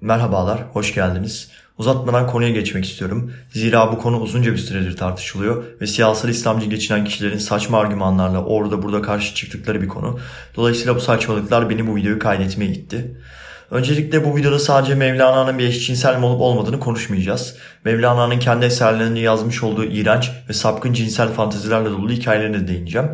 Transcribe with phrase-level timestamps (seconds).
[0.00, 1.50] Merhabalar, hoş geldiniz.
[1.78, 3.32] Uzatmadan konuya geçmek istiyorum.
[3.50, 8.82] Zira bu konu uzunca bir süredir tartışılıyor ve siyasal İslamcı geçinen kişilerin saçma argümanlarla orada
[8.82, 10.18] burada karşı çıktıkları bir konu.
[10.56, 13.16] Dolayısıyla bu saçmalıklar beni bu videoyu kaydetmeye itti.
[13.70, 17.56] Öncelikle bu videoda sadece Mevlana'nın bir eşcinsel mi olup olmadığını konuşmayacağız.
[17.84, 23.08] Mevlana'nın kendi eserlerinde yazmış olduğu iğrenç ve sapkın cinsel fantezilerle dolu hikayelerine de değineceğim.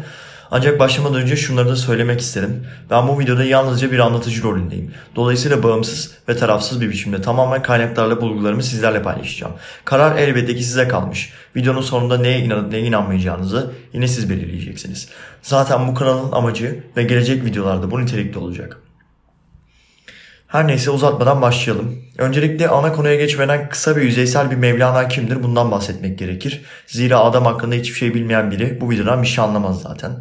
[0.51, 2.67] Ancak başlamadan önce şunları da söylemek isterim.
[2.91, 4.95] Ben bu videoda yalnızca bir anlatıcı rolündeyim.
[5.17, 9.53] Dolayısıyla bağımsız ve tarafsız bir biçimde tamamen kaynaklarla bulgularımı sizlerle paylaşacağım.
[9.85, 11.33] Karar elbette ki size kalmış.
[11.57, 15.09] Videonun sonunda neye inanıp neye inanmayacağınızı yine siz belirleyeceksiniz.
[15.43, 18.84] Zaten bu kanalın amacı ve gelecek videolarda bu nitelikte olacak.
[20.55, 21.99] Her neyse uzatmadan başlayalım.
[22.19, 26.63] Öncelikle ana konuya geçmeden kısa ve yüzeysel bir Mevlana kimdir bundan bahsetmek gerekir.
[26.87, 30.13] Zira adam hakkında hiçbir şey bilmeyen biri bu videodan bir şey anlamaz zaten.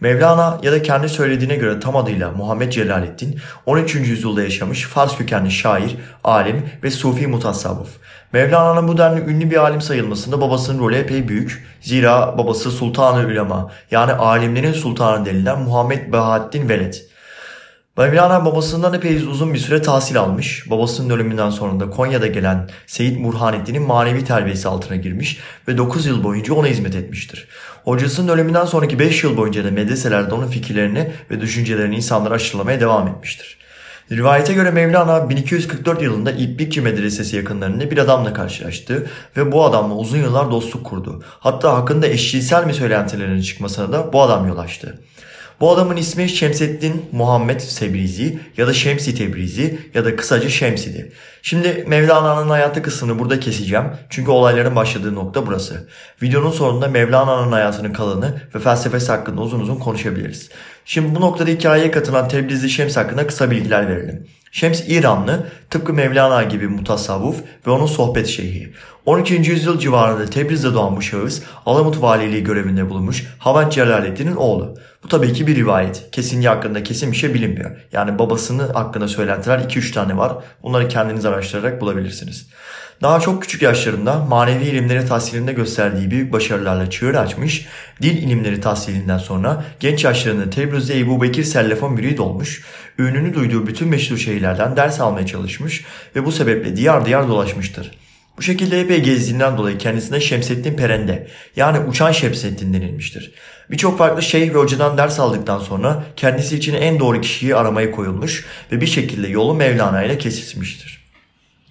[0.00, 3.94] Mevlana ya da kendi söylediğine göre tam adıyla Muhammed Celaleddin 13.
[3.94, 7.90] yüzyılda yaşamış Fars kökenli şair, alim ve sufi mutasavvıf.
[8.32, 11.66] Mevlana'nın bu denli ünlü bir alim sayılmasında babasının rolü epey büyük.
[11.80, 17.11] Zira babası Sultan-ı Ülema yani alimlerin sultanı denilen Muhammed Bahattin Veled.
[17.96, 20.70] Mevlana babasından epey uzun bir süre tahsil almış.
[20.70, 26.24] Babasının ölümünden sonra da Konya'da gelen Seyit Burhanettin'in manevi terbiyesi altına girmiş ve 9 yıl
[26.24, 27.48] boyunca ona hizmet etmiştir.
[27.84, 33.08] Hocasının ölümünden sonraki 5 yıl boyunca da medreselerde onun fikirlerini ve düşüncelerini insanlara aşılamaya devam
[33.08, 33.58] etmiştir.
[34.12, 40.18] Rivayete göre Mevlana 1244 yılında İplikçi Medresesi yakınlarında bir adamla karşılaştı ve bu adamla uzun
[40.18, 41.22] yıllar dostluk kurdu.
[41.40, 44.98] Hatta hakkında eşcinsel mi söylentilerin çıkmasına da bu adam yol açtı.
[45.62, 51.12] Bu adamın ismi Şemseddin Muhammed Sebrizi ya da Şemsi Tebrizi ya da kısaca Şemsi'di.
[51.42, 55.88] Şimdi Mevlana'nın hayatı kısmını burada keseceğim çünkü olayların başladığı nokta burası.
[56.22, 60.50] Videonun sonunda Mevlana'nın hayatının kalanı ve felsefesi hakkında uzun uzun konuşabiliriz.
[60.84, 64.26] Şimdi bu noktada hikayeye katılan Tebrizli Şems hakkında kısa bilgiler verelim.
[64.52, 68.72] Şems İranlı, tıpkı Mevlana gibi mutasavvuf ve onun sohbet şeyhi.
[69.06, 69.34] 12.
[69.34, 74.74] yüzyıl civarında Tebriz'de doğan bu şahıs Alamut Valiliği görevinde bulunmuş Havant Celaleddin'in oğlu.
[75.04, 76.10] Bu tabii ki bir rivayet.
[76.12, 77.70] Kesinliği hakkında kesin bir şey bilinmiyor.
[77.92, 80.32] Yani babasını hakkında söylentiler 2-3 tane var.
[80.62, 82.46] Bunları kendiniz araştırarak bulabilirsiniz.
[83.02, 87.66] Daha çok küçük yaşlarında manevi ilimleri tahsilinde gösterdiği büyük başarılarla çığır açmış,
[88.02, 92.62] dil ilimleri tahsilinden sonra genç yaşlarında Tebriz'de Ebu Bekir Sellefon mürid olmuş,
[92.98, 95.84] ününü duyduğu bütün meşhur şehirlerden ders almaya çalışmış
[96.16, 97.90] ve bu sebeple diyar diyar dolaşmıştır.
[98.36, 101.26] Bu şekilde epey gezdiğinden dolayı kendisine Şemsettin Perende
[101.56, 103.32] yani Uçan Şemsettin denilmiştir.
[103.70, 108.46] Birçok farklı şeyh ve hocadan ders aldıktan sonra kendisi için en doğru kişiyi aramaya koyulmuş
[108.72, 111.02] ve bir şekilde yolu Mevlana ile kesişmiştir.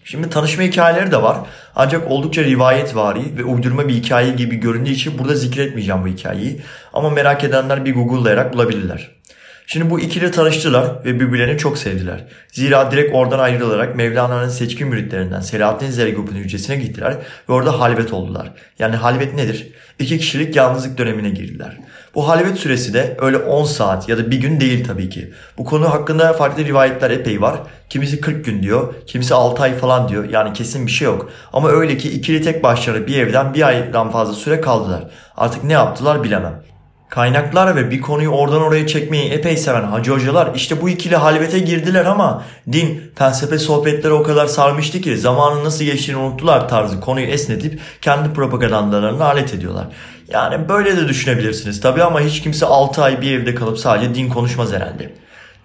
[0.04, 1.38] Şimdi tanışma hikayeleri de var
[1.76, 6.62] ancak oldukça rivayet vari ve uydurma bir hikaye gibi göründüğü için burada zikretmeyeceğim bu hikayeyi
[6.94, 9.12] ama merak edenler bir google'layarak bulabilirler.
[9.72, 12.24] Şimdi bu ikili tanıştılar ve birbirlerini çok sevdiler.
[12.52, 17.18] Zira direkt oradan ayrılarak Mevlana'nın seçkin müritlerinden Selahattin Zergup'un hücresine gittiler
[17.50, 18.52] ve orada halvet oldular.
[18.80, 19.68] Yani halvet nedir?
[20.00, 21.78] İki kişilik yalnızlık dönemine girdiler.
[22.16, 25.34] Bu halvet süresi de öyle 10 saat ya da bir gün değil tabii ki.
[25.58, 27.60] Bu konu hakkında farklı rivayetler epey var.
[27.90, 30.30] Kimisi 40 gün diyor, kimisi 6 ay falan diyor.
[30.30, 31.30] Yani kesin bir şey yok.
[31.54, 35.04] Ama öyle ki ikili tek başları bir evden bir aydan fazla süre kaldılar.
[35.38, 36.71] Artık ne yaptılar bilemem.
[37.12, 41.60] Kaynaklar ve bir konuyu oradan oraya çekmeyi epey seven hacı hocalar işte bu ikili halvete
[41.60, 47.26] girdiler ama din, felsefe sohbetleri o kadar sarmıştı ki zamanın nasıl geçtiğini unuttular tarzı konuyu
[47.26, 49.88] esnetip kendi propagandalarını alet ediyorlar.
[50.30, 54.30] Yani böyle de düşünebilirsiniz tabii ama hiç kimse 6 ay bir evde kalıp sadece din
[54.30, 55.12] konuşmaz herhalde.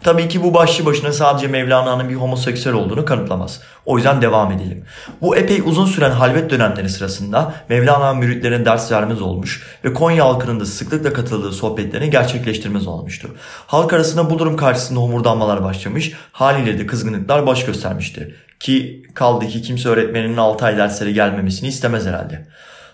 [0.03, 3.61] Tabii ki bu başlı başına sadece Mevlana'nın bir homoseksüel olduğunu kanıtlamaz.
[3.87, 4.85] O yüzden devam edelim.
[5.21, 10.61] Bu epey uzun süren halvet dönemleri sırasında Mevlana müritlerine ders vermez olmuş ve Konya halkının
[10.61, 13.29] da sıklıkla katıldığı sohbetlerini gerçekleştirmez olmuştu.
[13.67, 18.35] Halk arasında bu durum karşısında homurdanmalar başlamış, haliyle de kızgınlıklar baş göstermişti.
[18.61, 22.47] Ki kaldı ki kimse öğretmeninin 6 ay derslere gelmemesini istemez herhalde.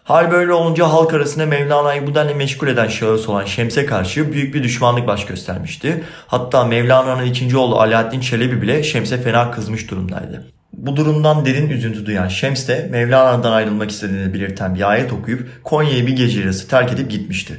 [0.05, 4.55] Hal böyle olunca halk arasında Mevlana'yı bu denli meşgul eden şahıs olan Şems'e karşı büyük
[4.55, 6.05] bir düşmanlık baş göstermişti.
[6.27, 10.47] Hatta Mevlana'nın ikinci oğlu Alaaddin Çelebi bile Şems'e fena kızmış durumdaydı.
[10.73, 16.07] Bu durumdan derin üzüntü duyan Şems de Mevlana'dan ayrılmak istediğini belirten bir ayet okuyup Konya'yı
[16.07, 17.55] bir gece yarısı terk edip gitmişti.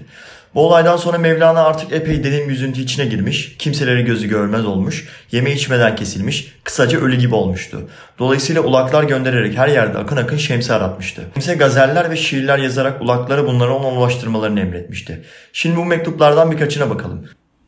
[0.56, 5.08] Bu olaydan sonra Mevlana artık epey derin bir üzüntü içine girmiş, kimseleri gözü görmez olmuş,
[5.32, 7.90] yeme içmeden kesilmiş, kısaca ölü gibi olmuştu.
[8.20, 11.22] Dolayısıyla ulaklar göndererek her yerde akın akın Şems'i aratmıştı.
[11.34, 15.24] Kimse gazeller ve şiirler yazarak ulaklara bunları ona ulaştırmalarını emretmişti.
[15.54, 17.26] Şimdi bu mektuplardan birkaçına bakalım.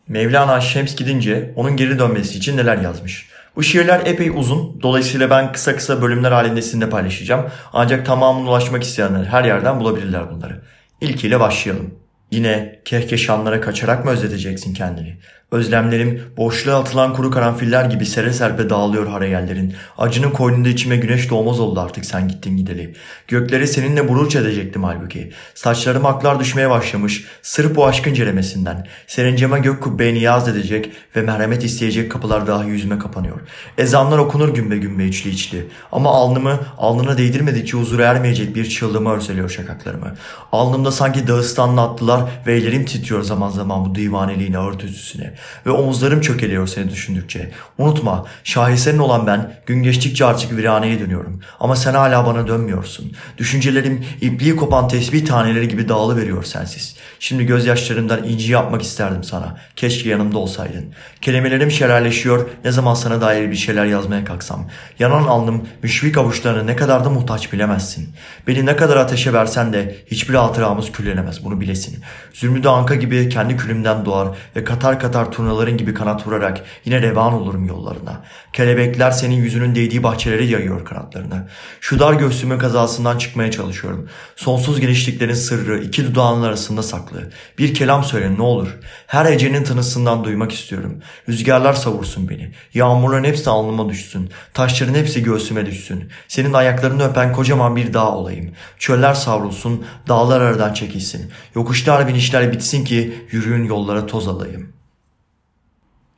[0.08, 3.28] Mevlana Şems gidince onun geri dönmesi için neler yazmış.
[3.56, 4.80] Bu şiirler epey uzun.
[4.82, 7.46] Dolayısıyla ben kısa kısa bölümler halinde sizinle paylaşacağım.
[7.74, 10.62] Ancak tamamına ulaşmak isteyenler her yerden bulabilirler bunları.
[11.02, 12.05] İlkiyle başlayalım.
[12.32, 15.18] Yine kehkeşanlara kaçarak mı özleteceksin kendini?
[15.52, 19.74] Özlemlerim boşluğa atılan kuru karanfiller gibi sere serpe dağılıyor hareyellerin.
[19.98, 22.96] Acının koynunda içime güneş doğmaz oldu artık sen gittin gideli.
[23.28, 25.32] Gökleri seninle buruç edecektim halbuki.
[25.56, 28.88] Saçlarım aklar düşmeye başlamış sırf bu aşkın ceremesinden.
[29.08, 33.40] Serinceme gök kubbeye niyaz edecek ve merhamet isteyecek kapılar dahi yüzüme kapanıyor.
[33.78, 35.68] Ezanlar okunur gümbe gümbe içli içli.
[35.92, 40.16] Ama alnımı alnına değdirmedikçe huzura ermeyecek bir çığlığıma örseliyor şakaklarımı.
[40.52, 45.35] Alnımda sanki Dağıstanlı attılar ve ellerim titriyor zaman zaman bu divaneliğin ağır tüzüsüne.
[45.66, 47.52] Ve omuzlarım çökeliyor seni düşündükçe.
[47.78, 51.42] Unutma şaheserin olan ben gün geçtikçe artık viraneye dönüyorum.
[51.60, 53.12] Ama sen hala bana dönmüyorsun.
[53.38, 56.96] Düşüncelerim ipliği kopan tesbih taneleri gibi dağılıveriyor sensiz.
[57.20, 59.58] Şimdi gözyaşlarımdan inci yapmak isterdim sana.
[59.76, 60.86] Keşke yanımda olsaydın.
[61.22, 64.70] Kelimelerim şelalleşiyor ne zaman sana dair bir şeyler yazmaya kalksam.
[65.00, 68.10] Yanan alnım müşfik avuçlarına ne kadar da muhtaç bilemezsin.
[68.48, 72.04] Beni ne kadar ateşe versen de hiçbir hatıramız küllenemez bunu bilesin.
[72.34, 77.34] Zümrüdü anka gibi kendi külümden doğar ve katar katar turnaların gibi kanat vurarak yine revan
[77.34, 78.24] olurum yollarına.
[78.54, 81.48] Kelebekler senin yüzünün değdiği bahçeleri yayıyor kanatlarını.
[81.82, 84.10] Şu dar göğsümün kazasından çıkmaya çalışıyorum.
[84.36, 87.30] Sonsuz genişliklerin sırrı iki dudağının arasında saklı.
[87.58, 88.78] Bir kelam söyle ne olur.
[89.08, 91.02] Her hecenin tınısından duymak istiyorum.
[91.30, 92.52] Rüzgarlar savursun beni.
[92.74, 94.30] Yağmurların hepsi alnıma düşsün.
[94.54, 96.10] Taşların hepsi göğsüme düşsün.
[96.28, 98.52] Senin ayaklarını öpen kocaman bir dağ olayım.
[98.80, 101.32] Çöller savrulsun, dağlar aradan çekilsin.
[101.56, 104.75] Yokuşlar binişler bitsin ki yürüyün yollara toz alayım.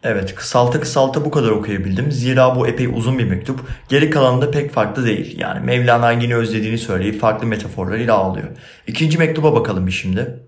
[0.10, 2.12] Evet kısaltı kısaltı bu kadar okuyabildim.
[2.12, 3.60] Zira bu epey uzun bir mektup.
[3.90, 5.40] Geri kalanında pek farklı değil.
[5.40, 8.48] Yani Mevlana yine özlediğini söyleyip farklı metaforlarıyla ağlıyor.
[8.88, 10.40] İkinci mektuba bakalım bir şimdi.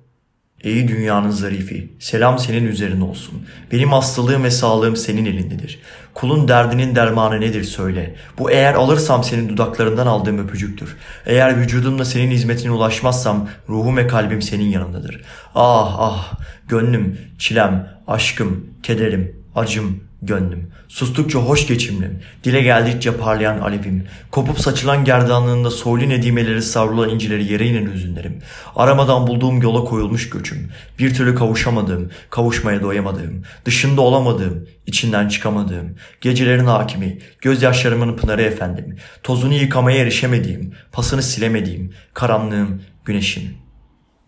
[0.64, 3.42] Ey dünyanın zarifi, selam senin üzerine olsun.
[3.72, 5.80] Benim hastalığım ve sağlığım senin elindedir.
[6.14, 8.16] Kulun derdinin dermanı nedir söyle.
[8.38, 10.98] Bu eğer alırsam senin dudaklarından aldığım öpücüktür.
[11.26, 15.22] Eğer vücudumla senin hizmetine ulaşmazsam ruhum ve kalbim senin yanındadır.
[15.56, 16.34] Ah ah,
[16.68, 20.72] gönlüm, çilem, aşkım, kederim, acım, gönlüm.
[20.88, 27.68] Sustukça hoş geçimlim, dile geldikçe parlayan alevim, kopup saçılan gerdanlığında soylu nedimeleri savrulan incileri yere
[27.68, 28.40] inen hüzünlerim,
[28.76, 30.70] aramadan bulduğum yola koyulmuş göçüm,
[31.00, 39.54] bir türlü kavuşamadığım, kavuşmaya doyamadığım, dışında olamadığım, içinden çıkamadığım, gecelerin hakimi, gözyaşlarımın pınarı efendim, tozunu
[39.54, 43.69] yıkamaya erişemediğim, pasını silemediğim, karanlığım, güneşim.''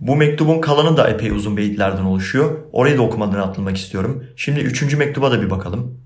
[0.01, 2.59] Bu mektubun kalanı da epey uzun beyitlerden oluşuyor.
[2.71, 4.23] Orayı da okumadan atlamak istiyorum.
[4.35, 6.01] Şimdi üçüncü mektuba da bir bakalım.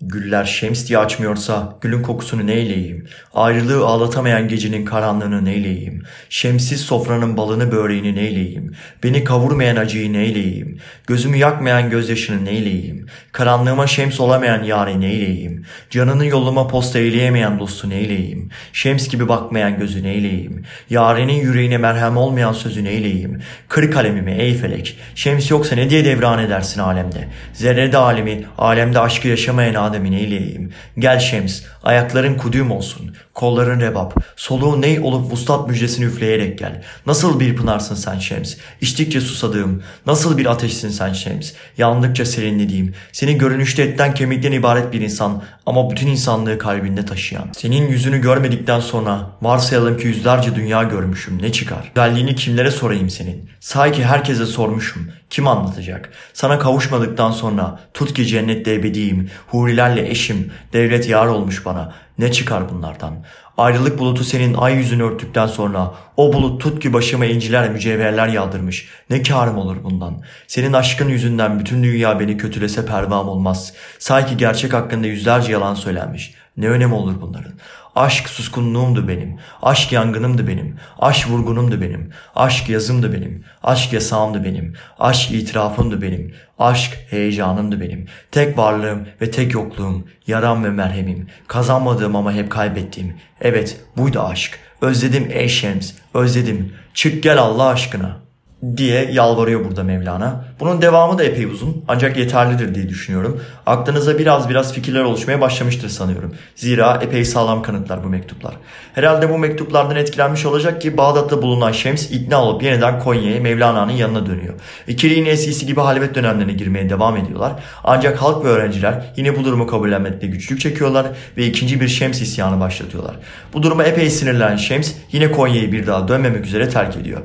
[0.00, 3.06] Güller şems diye açmıyorsa gülün kokusunu neyleyeyim?
[3.34, 6.02] Ayrılığı ağlatamayan gecenin karanlığını neyleyeyim?
[6.28, 8.72] Şemsiz sofranın balını böreğini neyleyeyim?
[9.04, 10.78] Beni kavurmayan acıyı neyleyeyim?
[11.06, 13.06] Gözümü yakmayan gözyaşını neyleyeyim?
[13.32, 15.64] Karanlığıma şems olamayan yâri neyleyeyim?
[15.90, 18.50] Canını yoluma posta eyleyemeyen dostu neyleyeyim?
[18.72, 20.64] Şems gibi bakmayan gözü neyleyeyim?
[20.90, 23.42] Yarenin yüreğine merhem olmayan sözü neyleyeyim?
[23.68, 24.98] Kır kalemimi ey felek.
[25.14, 27.28] Şems yoksa ne diye devran edersin alemde?
[27.52, 30.72] Zerrede alemi, alemde aşkı yaşamayan Adem'i neyleyeyim?
[30.98, 36.82] Gel Şems, ayakların kudüm olsun, kolların rebap, soluğu ney olup vuslat müjdesini üfleyerek gel.
[37.06, 43.38] Nasıl bir pınarsın sen Şems, içtikçe susadığım, nasıl bir ateşsin sen Şems, yandıkça serinlediğim, seni
[43.38, 47.48] görünüşte etten kemikten ibaret bir insan ama bütün insanlığı kalbinde taşıyan.
[47.56, 51.92] Senin yüzünü görmedikten sonra varsayalım ki yüzlerce dünya görmüşüm, ne çıkar?
[51.94, 53.50] Güzelliğini kimlere sorayım senin?
[53.60, 56.10] Say ki herkese sormuşum, kim anlatacak?
[56.32, 61.92] Sana kavuşmadıktan sonra tut ki cennette ebediyim, hurilerle eşim, devlet yar olmuş bana.
[62.18, 63.14] Ne çıkar bunlardan?
[63.56, 68.88] Ayrılık bulutu senin ay yüzünü örttükten sonra o bulut tut ki başıma inciler mücevherler yağdırmış.
[69.10, 70.22] Ne karım olur bundan?
[70.46, 73.72] Senin aşkın yüzünden bütün dünya beni kötülese pervam olmaz.
[73.98, 76.34] Sanki gerçek hakkında yüzlerce yalan söylenmiş.
[76.56, 77.52] Ne önemi olur bunların?
[77.98, 79.38] Aşk suskunluğumdu benim.
[79.62, 80.76] Aşk yangınımdı benim.
[80.98, 82.10] Aşk vurgunumdu benim.
[82.36, 83.44] Aşk yazımdı benim.
[83.62, 84.74] Aşk yasağımdı benim.
[84.98, 86.34] Aşk itirafımdı benim.
[86.58, 88.06] Aşk heyecanımdı benim.
[88.30, 90.04] Tek varlığım ve tek yokluğum.
[90.26, 91.26] Yaram ve merhemim.
[91.48, 93.14] Kazanmadığım ama hep kaybettiğim.
[93.40, 94.58] Evet buydu aşk.
[94.80, 95.92] Özledim ey Şems.
[96.14, 96.72] Özledim.
[96.94, 98.27] Çık gel Allah aşkına.''
[98.76, 100.44] Diye yalvarıyor burada Mevlana.
[100.60, 103.42] Bunun devamı da epey uzun ancak yeterlidir diye düşünüyorum.
[103.66, 106.34] Aklınıza biraz biraz fikirler oluşmaya başlamıştır sanıyorum.
[106.56, 108.54] Zira epey sağlam kanıtlar bu mektuplar.
[108.94, 114.26] Herhalde bu mektuplardan etkilenmiş olacak ki Bağdat'ta bulunan Şems ikna olup yeniden Konya'ya Mevlana'nın yanına
[114.26, 114.54] dönüyor.
[114.86, 117.52] İkiliğin eskisi gibi halvet dönemlerine girmeye devam ediyorlar.
[117.84, 122.60] Ancak halk ve öğrenciler yine bu durumu kabullenmekte güçlük çekiyorlar ve ikinci bir Şems isyanı
[122.60, 123.16] başlatıyorlar.
[123.52, 127.20] Bu duruma epey sinirlenen Şems yine Konya'yı bir daha dönmemek üzere terk ediyor.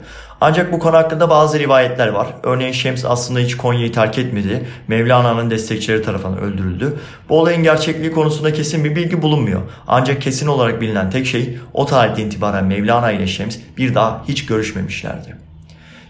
[0.45, 2.27] Ancak bu konu hakkında bazı rivayetler var.
[2.43, 4.65] Örneğin Şems aslında hiç Konya'yı terk etmedi.
[4.87, 6.93] Mevlana'nın destekçileri tarafından öldürüldü.
[7.29, 9.61] Bu olayın gerçekliği konusunda kesin bir bilgi bulunmuyor.
[9.87, 14.45] Ancak kesin olarak bilinen tek şey o tarihten itibaren Mevlana ile Şems bir daha hiç
[14.45, 15.35] görüşmemişlerdi.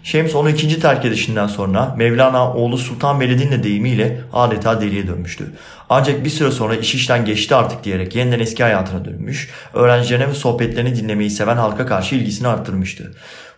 [0.02, 5.44] Şems onu ikinci terk edişinden sonra Mevlana oğlu Sultan Veled'in deyimiyle adeta deliye dönmüştü.
[5.88, 10.34] Ancak bir süre sonra iş işten geçti artık diyerek yeniden eski hayatına dönmüş, öğrencilerine ve
[10.34, 13.12] sohbetlerini dinlemeyi seven halka karşı ilgisini arttırmıştı.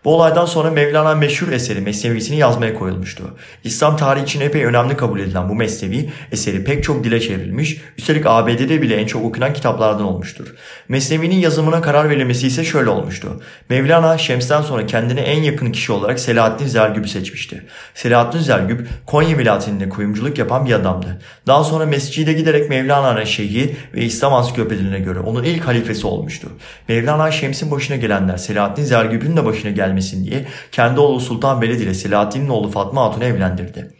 [0.07, 3.25] Bu olaydan sonra Mevlana meşhur eseri Mesnevisini yazmaya koyulmuştu.
[3.65, 8.27] İslam tarihi için epey önemli kabul edilen bu Mesnevi eseri pek çok dile çevrilmiş, üstelik
[8.27, 10.55] ABD'de bile en çok okunan kitaplardan olmuştur.
[10.89, 13.43] Mesnevi'nin yazımına karar verilmesi ise şöyle olmuştu.
[13.69, 17.63] Mevlana Şems'ten sonra kendine en yakın kişi olarak Selahaddin Zergüp'ü seçmişti.
[17.95, 21.21] Selahaddin Zergüp Konya vilayetinde kuyumculuk yapan bir adamdı.
[21.47, 26.49] Daha sonra mescide giderek Mevlana'nın şeyhi ve İslam ansiklopedilerine göre onun ilk halifesi olmuştu.
[26.89, 31.81] Mevlana Şems'in başına gelenler Selahaddin Zergüp'ün de başına gelmişti gelmesin diye kendi oğlu Sultan Veled
[31.81, 33.91] ile Selahaddin'in oğlu Fatma Hatun'u evlendirdi.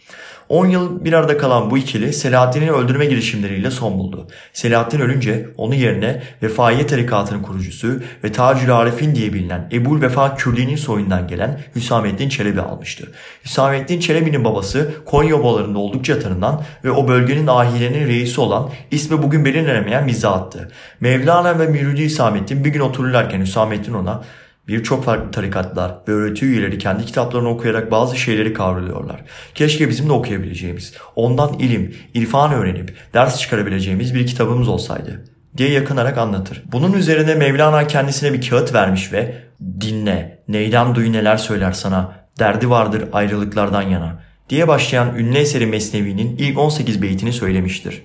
[0.49, 4.27] 10 yıl bir arada kalan bu ikili Selahaddin'i öldürme girişimleriyle son buldu.
[4.53, 10.77] Selahaddin ölünce onun yerine Vefaiye tarikatının kurucusu ve Tacül Arif'in diye bilinen Ebul Vefa Kürdi'nin
[10.77, 13.13] soyundan gelen Hüsamettin Çelebi almıştı.
[13.45, 19.45] Hüsamettin Çelebi'nin babası Konya obalarında oldukça tanınan ve o bölgenin ahilenin reisi olan ismi bugün
[19.45, 20.71] belirlenemeyen Mizahat'tı.
[21.01, 24.23] Mevlana ve Müridi Hüsamettin bir gün otururlarken Hüsamettin ona
[24.69, 29.25] Birçok farklı tarikatlar ve öğreti üyeleri kendi kitaplarını okuyarak bazı şeyleri kavruluyorlar.
[29.55, 35.25] Keşke bizim de okuyabileceğimiz, ondan ilim, irfan öğrenip ders çıkarabileceğimiz bir kitabımız olsaydı
[35.57, 36.63] diye yakınarak anlatır.
[36.73, 39.35] Bunun üzerine Mevlana kendisine bir kağıt vermiş ve
[39.81, 46.37] dinle, neyden duyu neler söyler sana, derdi vardır ayrılıklardan yana diye başlayan ünlü eseri Mesnevi'nin
[46.37, 48.03] ilk 18 beytini söylemiştir.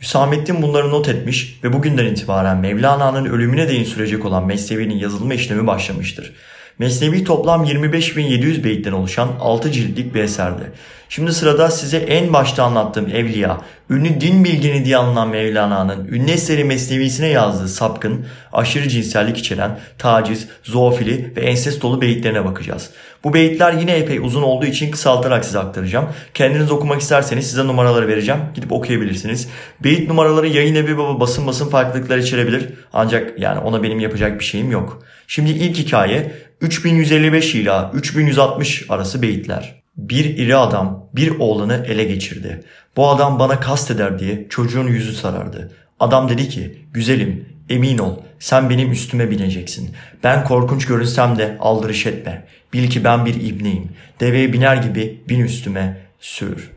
[0.00, 5.66] Hüsamettin bunları not etmiş ve bugünden itibaren Mevlana'nın ölümüne değin sürecek olan Mesnevi'nin yazılma işlemi
[5.66, 6.32] başlamıştır.
[6.80, 10.72] Mesnevi toplam 25.700 beyitten oluşan 6 ciltlik bir eserdi.
[11.08, 13.60] Şimdi sırada size en başta anlattığım Evliya,
[13.90, 20.48] ünlü din bilgini diye anılan Mevlana'nın ünlü eseri Mesnevisine yazdığı sapkın, aşırı cinsellik içeren, taciz,
[20.62, 22.90] zoofili ve ensest dolu beyitlerine bakacağız.
[23.24, 26.08] Bu beyitler yine epey uzun olduğu için kısaltarak size aktaracağım.
[26.34, 28.40] Kendiniz okumak isterseniz size numaraları vereceğim.
[28.54, 29.48] Gidip okuyabilirsiniz.
[29.80, 32.68] Beyit numaraları yayın evi ve basın basın farklılıklar içerebilir.
[32.92, 35.02] Ancak yani ona benim yapacak bir şeyim yok.
[35.26, 39.82] Şimdi ilk hikaye 3155 ila 3160 arası beyitler.
[39.96, 42.64] Bir iri adam bir oğlanı ele geçirdi.
[42.96, 45.72] Bu adam bana kast eder diye çocuğun yüzü sarardı.
[46.00, 49.90] Adam dedi ki güzelim emin ol sen benim üstüme bineceksin.
[50.24, 52.46] Ben korkunç görünsem de aldırış etme.
[52.72, 53.88] Bil ki ben bir ibneyim.
[54.20, 56.70] Deveye biner gibi bin üstüme sür.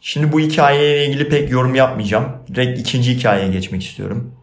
[0.00, 2.32] Şimdi bu hikayeyle ilgili pek yorum yapmayacağım.
[2.54, 4.34] Direkt ikinci hikayeye geçmek istiyorum.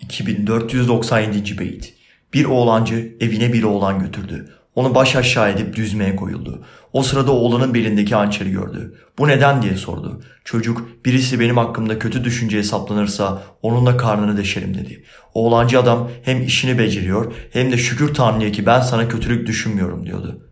[0.00, 1.58] 2497.
[1.58, 1.95] beyit.
[2.36, 4.48] Bir oğlancı evine bir oğlan götürdü.
[4.74, 6.64] Onu baş aşağı edip düzmeye koyuldu.
[6.92, 8.94] O sırada oğlanın belindeki hançeri gördü.
[9.18, 10.20] Bu neden diye sordu.
[10.44, 15.04] Çocuk birisi benim hakkımda kötü düşünceye saplanırsa onun da karnını deşerim dedi.
[15.34, 20.50] Oğlancı adam hem işini beceriyor hem de şükür Tanrı'ya ki ben sana kötülük düşünmüyorum diyordu.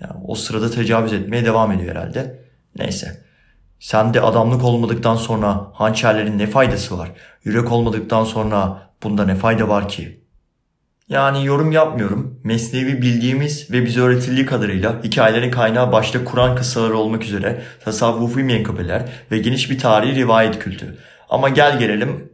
[0.00, 2.44] Yani o sırada tecavüz etmeye devam ediyor herhalde.
[2.78, 3.24] Neyse.
[3.80, 7.12] Sen de adamlık olmadıktan sonra hançerlerin ne faydası var?
[7.44, 10.25] Yürek olmadıktan sonra bunda ne fayda var ki?''
[11.08, 12.40] Yani yorum yapmıyorum.
[12.44, 19.02] Mesnevi bildiğimiz ve bize öğretildiği kadarıyla hikayelerin kaynağı başta Kur'an kıssaları olmak üzere tasavvufi menkıbeler
[19.30, 20.98] ve geniş bir tarihi rivayet kültü.
[21.30, 22.32] Ama gel gelelim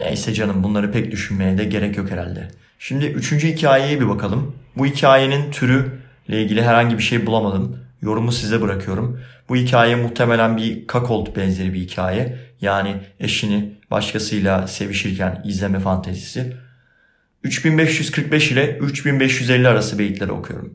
[0.00, 2.48] neyse canım bunları pek düşünmeye de gerek yok herhalde.
[2.78, 4.54] Şimdi üçüncü hikayeye bir bakalım.
[4.76, 5.92] Bu hikayenin türü
[6.28, 7.76] ile ilgili herhangi bir şey bulamadım.
[8.02, 9.20] Yorumu size bırakıyorum.
[9.48, 12.38] Bu hikaye muhtemelen bir kakolt benzeri bir hikaye.
[12.60, 16.56] Yani eşini başkasıyla sevişirken izleme fantezisi.
[17.44, 20.74] 3545 ile 3550 arası beyitleri okuyorum.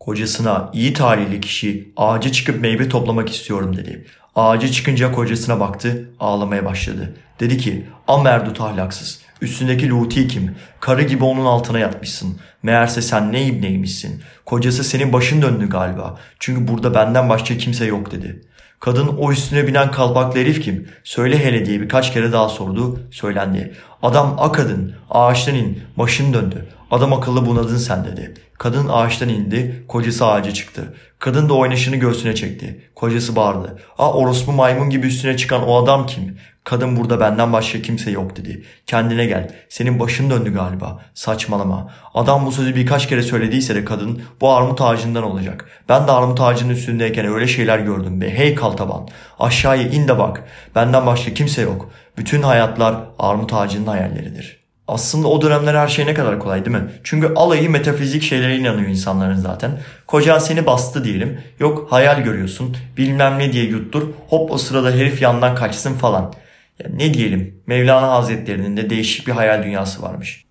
[0.00, 4.06] Kocasına iyi talihli kişi ağaca çıkıp meyve toplamak istiyorum dedi.
[4.34, 7.16] Ağaca çıkınca kocasına baktı ağlamaya başladı.
[7.40, 10.56] Dedi ki amerdut ahlaksız üstündeki luti kim?
[10.80, 12.40] Karı gibi onun altına yatmışsın.
[12.62, 14.22] Meğerse sen ne ibneymişsin.
[14.44, 16.20] Kocası senin başın döndü galiba.
[16.38, 20.88] Çünkü burada benden başka kimse yok dedi.'' Kadın o üstüne binen kalpaklı herif kim?
[21.04, 23.00] Söyle hele diye birkaç kere daha sordu.
[23.10, 23.74] Söylendi.
[24.06, 24.94] Adam a kadın.
[25.10, 25.82] Ağaçtan in.
[25.98, 26.66] Başın döndü.
[26.90, 28.34] Adam akıllı bunadın sen dedi.
[28.58, 29.84] Kadın ağaçtan indi.
[29.88, 30.94] Kocası ağaca çıktı.
[31.18, 32.90] Kadın da oynaşını göğsüne çekti.
[32.94, 33.78] Kocası bağırdı.
[33.98, 36.38] A orospu maymun gibi üstüne çıkan o adam kim?
[36.64, 38.64] Kadın burada benden başka kimse yok dedi.
[38.86, 39.50] Kendine gel.
[39.68, 41.02] Senin başın döndü galiba.
[41.14, 41.90] Saçmalama.
[42.14, 45.66] Adam bu sözü birkaç kere söylediyse de kadın bu armut ağacından olacak.
[45.88, 48.38] Ben de armut ağacının üstündeyken öyle şeyler gördüm be.
[48.38, 49.08] Hey kaltaban.
[49.38, 50.44] Aşağıya in de bak.
[50.74, 51.90] Benden başka kimse yok.
[52.18, 56.84] Bütün hayatlar armut ağacının hayalleridir.'' Aslında o dönemler her şey ne kadar kolay değil mi?
[57.04, 59.78] Çünkü alayı metafizik şeylere inanıyor insanların zaten.
[60.06, 61.40] Kocan seni bastı diyelim.
[61.60, 62.76] Yok hayal görüyorsun.
[62.96, 64.08] Bilmem ne diye yuttur.
[64.28, 66.32] Hop o sırada herif yandan kaçsın falan.
[66.84, 70.44] Ya ne diyelim Mevlana Hazretlerinin de değişik bir hayal dünyası varmış.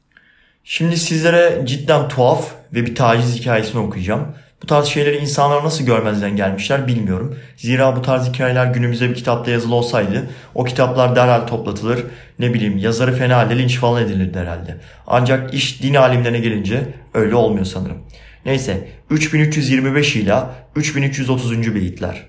[0.63, 4.36] Şimdi sizlere cidden tuhaf ve bir taciz hikayesini okuyacağım.
[4.65, 7.36] Bu tarz şeyleri insanlar nasıl görmezden gelmişler bilmiyorum.
[7.57, 12.03] Zira bu tarz hikayeler günümüzde bir kitapta yazılı olsaydı o kitaplar derhal toplatılır.
[12.39, 14.77] Ne bileyim yazarı fena halde linç falan edilirdi herhalde.
[15.07, 17.98] Ancak iş din alimlerine gelince öyle olmuyor sanırım.
[18.45, 20.36] Neyse 3325 ile
[20.75, 21.75] 3330.
[21.75, 22.24] beyitler.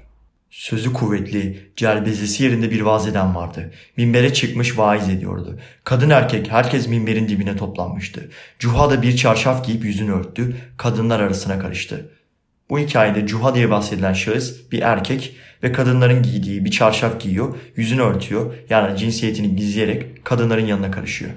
[0.51, 3.73] Sözü kuvvetli, cerbezesi yerinde bir vaaz eden vardı.
[3.97, 5.59] Minbere çıkmış vaiz ediyordu.
[5.85, 8.31] Kadın erkek herkes minberin dibine toplanmıştı.
[8.59, 12.16] Cuha da bir çarşaf giyip yüzünü örttü, kadınlar arasına karıştı.
[12.71, 18.03] Bu hikayede Cuha diye bahsedilen şahıs bir erkek ve kadınların giydiği bir çarşaf giyiyor, yüzünü
[18.03, 21.31] örtüyor yani cinsiyetini gizleyerek kadınların yanına karışıyor.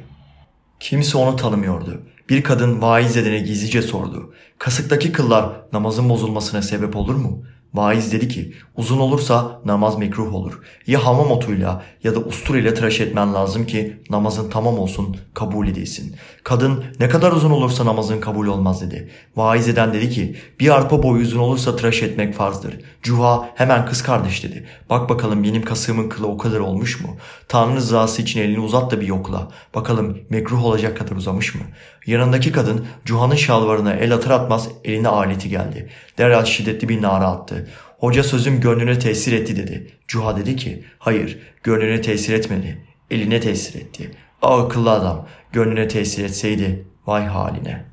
[0.79, 2.01] Kimse onu tanımıyordu.
[2.29, 4.33] Bir kadın vaiz edene gizlice sordu.
[4.57, 7.43] Kasıktaki kıllar namazın bozulmasına sebep olur mu?
[7.73, 10.59] Vaiz dedi ki uzun olursa namaz mekruh olur.
[10.87, 15.67] Ya hamam otuyla ya da ustur ile tıraş etmen lazım ki namazın tamam olsun kabul
[15.67, 16.15] edilsin.
[16.43, 19.09] Kadın ne kadar uzun olursa namazın kabul olmaz dedi.
[19.35, 22.79] Vaiz eden dedi ki bir arpa boyu uzun olursa tıraş etmek farzdır.
[23.03, 24.67] Cuha hemen kız kardeş dedi.
[24.89, 27.09] Bak bakalım benim kasığımın kılı o kadar olmuş mu?
[27.47, 29.47] Tanrı rızası için elini uzat da bir yokla.
[29.75, 31.61] Bakalım mekruh olacak kadar uzamış mı?
[32.05, 35.89] Yanındaki kadın Cuha'nın şalvarına el atır atmaz eline aleti geldi.
[36.17, 37.58] Derhal şiddetli bir nara attı.
[37.97, 39.87] Hoca sözüm gönlüne tesir etti dedi.
[40.07, 42.85] Cuha dedi ki hayır gönlüne tesir etmedi.
[43.11, 44.11] Eline tesir etti.
[44.41, 47.89] O akıllı adam gönlüne tesir etseydi vay haline.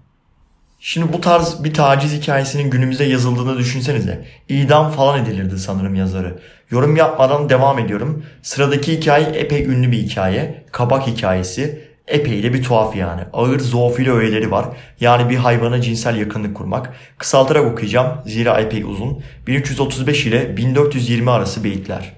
[0.80, 4.24] Şimdi bu tarz bir taciz hikayesinin günümüzde yazıldığını düşünsenize.
[4.48, 6.38] İdam falan edilirdi sanırım yazarı.
[6.70, 8.24] Yorum yapmadan devam ediyorum.
[8.42, 10.64] Sıradaki hikaye epey ünlü bir hikaye.
[10.72, 11.85] Kabak hikayesi.
[12.08, 13.22] Epey de bir tuhaf yani.
[13.32, 14.66] Ağır zoofili öğeleri var.
[15.00, 16.94] Yani bir hayvana cinsel yakınlık kurmak.
[17.18, 18.18] Kısaltarak okuyacağım.
[18.26, 19.22] Zira epey uzun.
[19.46, 22.12] 1335 ile 1420 arası beyitler.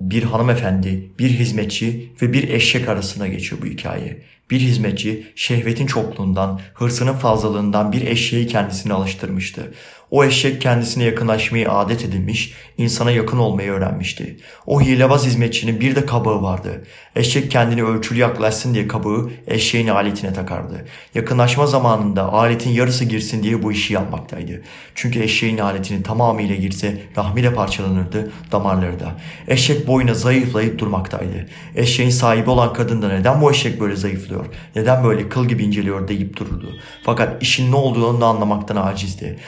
[0.00, 4.22] Bir hanımefendi, bir hizmetçi ve bir eşek arasında geçiyor bu hikaye.
[4.50, 9.72] Bir hizmetçi şehvetin çokluğundan, hırsının fazlalığından bir eşeği kendisine alıştırmıştı.
[10.12, 14.36] O eşek kendisine yakınlaşmayı adet edinmiş, insana yakın olmayı öğrenmişti.
[14.66, 16.84] O hilebaz hizmetçinin bir de kabağı vardı.
[17.16, 20.86] Eşek kendini ölçülü yaklaşsın diye kabağı eşeğin aletine takardı.
[21.14, 24.62] Yakınlaşma zamanında aletin yarısı girsin diye bu işi yapmaktaydı.
[24.94, 29.16] Çünkü eşeğin aletini tamamıyla girse rahmi de parçalanırdı, damarları da.
[29.48, 31.48] Eşek boyuna zayıflayıp durmaktaydı.
[31.76, 36.08] Eşeğin sahibi olan kadın da neden bu eşek böyle zayıflıyor, neden böyle kıl gibi inceliyor
[36.08, 36.72] deyip dururdu.
[37.04, 39.38] Fakat işin ne olduğunu da anlamaktan acizdi.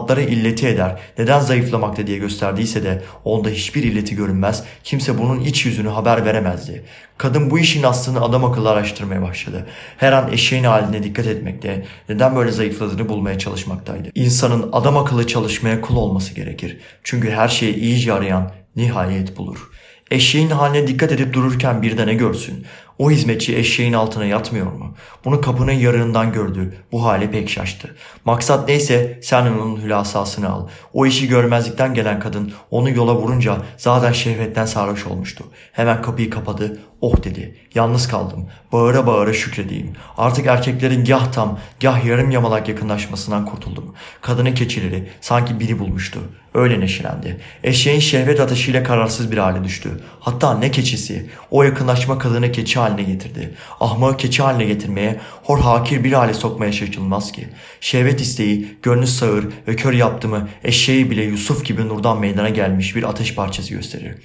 [0.00, 5.66] Nalbantları illeti eder, neden zayıflamakta diye gösterdiyse de onda hiçbir illeti görünmez, kimse bunun iç
[5.66, 6.84] yüzünü haber veremezdi.
[7.18, 9.66] Kadın bu işin aslını adam akıllı araştırmaya başladı.
[9.96, 14.08] Her an eşeğin haline dikkat etmekte, neden böyle zayıfladığını bulmaya çalışmaktaydı.
[14.14, 16.78] İnsanın adam akıllı çalışmaya kul olması gerekir.
[17.04, 19.70] Çünkü her şeyi iyice arayan nihayet bulur.
[20.10, 22.66] Eşeğin haline dikkat edip dururken bir de ne görsün?
[23.00, 24.94] O hizmetçi eşeğin altına yatmıyor mu?
[25.24, 26.74] Bunu kapının yarığından gördü.
[26.92, 27.96] Bu hale pek şaştı.
[28.24, 30.68] Maksat neyse sen onun hülasasını al.
[30.92, 35.44] O işi görmezlikten gelen kadın onu yola vurunca zaten şehvetten sarhoş olmuştu.
[35.72, 36.80] Hemen kapıyı kapadı.
[37.00, 37.54] Oh dedi.
[37.74, 38.46] Yalnız kaldım.
[38.72, 39.92] Bağıra bağıra şükredeyim.
[40.16, 43.94] Artık erkeklerin gah tam gah yarım yamalak yakınlaşmasından kurtuldum.
[44.20, 46.20] Kadının keçileri sanki biri bulmuştu.
[46.54, 47.40] Öyle neşelendi.
[47.64, 49.90] Eşeğin şehvet ateşiyle kararsız bir hale düştü.
[50.20, 51.30] Hatta ne keçisi.
[51.50, 53.54] O yakınlaşma kadını keçi haline getirdi.
[53.80, 57.48] Ahmağı keçi haline getirmeye, hor hakir bir hale sokmaya şaşılmaz ki.
[57.80, 62.96] Şehvet isteği, gönlü sağır ve kör yaptı mı eşeği bile Yusuf gibi nurdan meydana gelmiş
[62.96, 64.16] bir ateş parçası gösterir.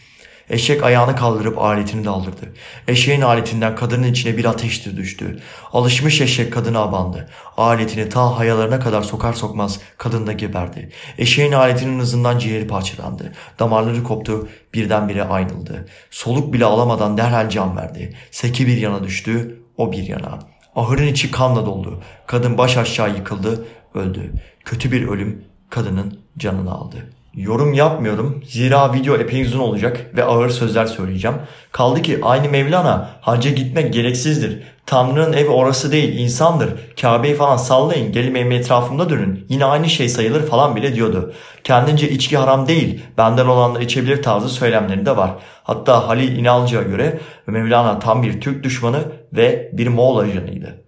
[0.49, 2.53] Eşek ayağını kaldırıp aletini daldırdı.
[2.87, 5.39] Eşeğin aletinden kadının içine bir ateştir düştü.
[5.73, 7.29] Alışmış eşek kadına abandı.
[7.57, 10.89] Aletini ta hayalarına kadar sokar sokmaz kadın da geberdi.
[11.17, 13.33] Eşeğin aletinin hızından ciğeri parçalandı.
[13.59, 15.87] Damarları koptu, birdenbire ayrıldı.
[16.11, 18.15] Soluk bile alamadan derhal can verdi.
[18.31, 20.39] Seki bir yana düştü, o bir yana.
[20.75, 22.01] Ahırın içi kanla doldu.
[22.27, 24.33] Kadın baş aşağı yıkıldı, öldü.
[24.65, 26.97] Kötü bir ölüm kadının canını aldı.
[27.35, 28.43] Yorum yapmıyorum.
[28.47, 31.37] Zira video epey uzun olacak ve ağır sözler söyleyeceğim.
[31.71, 34.63] Kaldı ki aynı Mevlana hacca gitmek gereksizdir.
[34.85, 36.69] Tanrı'nın evi orası değil insandır.
[37.01, 39.45] Kabe'yi falan sallayın gelin benim etrafımda dönün.
[39.49, 41.33] Yine aynı şey sayılır falan bile diyordu.
[41.63, 45.31] Kendince içki haram değil benden olanlar içebilir tarzı söylemleri de var.
[45.63, 48.99] Hatta Halil İnalcı'ya göre Mevlana tam bir Türk düşmanı
[49.33, 50.84] ve bir Moğol ajanıydı.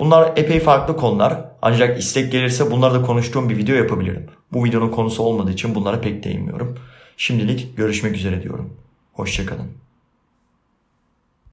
[0.00, 4.26] Bunlar epey farklı konular ancak istek gelirse bunları da konuştuğum bir video yapabilirim.
[4.52, 6.78] Bu videonun konusu olmadığı için bunlara pek değinmiyorum.
[7.16, 8.72] Şimdilik görüşmek üzere diyorum.
[9.12, 9.89] Hoşçakalın.